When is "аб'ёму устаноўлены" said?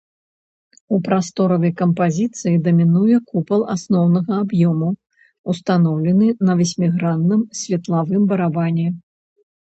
4.45-6.27